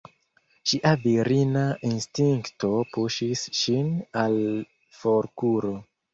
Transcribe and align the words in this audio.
Ŝia 0.69 0.93
virina 1.03 1.65
instinkto 1.89 2.71
puŝis 2.97 3.45
ŝin 3.61 3.93
al 4.25 4.41
forkuro. 5.05 5.77